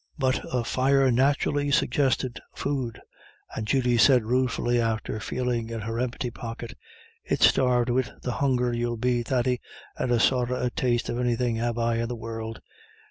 But 0.17 0.41
a 0.51 0.63
fire 0.63 1.11
naturally 1.11 1.69
suggested 1.69 2.39
food, 2.55 2.99
and 3.55 3.67
Judy 3.67 3.99
said 3.99 4.23
ruefully, 4.25 4.81
after 4.81 5.19
feeling 5.19 5.69
in 5.69 5.81
her 5.81 5.99
empty 5.99 6.31
pocket: 6.31 6.73
"It's 7.23 7.45
starved 7.45 7.91
wid 7.91 8.11
the 8.23 8.31
hunger 8.41 8.73
you'll 8.73 8.97
be, 8.97 9.21
Thady, 9.21 9.61
and 9.97 10.09
the 10.11 10.19
sorra 10.19 10.65
a 10.65 10.71
taste 10.71 11.07
of 11.09 11.19
anythin' 11.19 11.57
have 11.57 11.77
I 11.77 11.97
in 11.97 12.07
the 12.07 12.15
world. 12.15 12.61